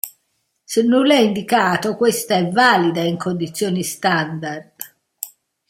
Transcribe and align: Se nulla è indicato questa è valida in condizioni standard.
Se 0.63 0.81
nulla 0.81 1.13
è 1.13 1.19
indicato 1.19 1.95
questa 1.95 2.33
è 2.33 2.49
valida 2.49 3.01
in 3.03 3.17
condizioni 3.17 3.83
standard. 3.83 4.73